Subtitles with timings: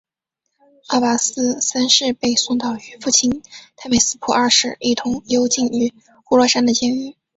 [0.87, 3.43] 阿拔斯三世被送到与父亲
[3.75, 5.93] 太美斯普二世一同幽禁于
[6.23, 7.15] 呼罗珊的监狱。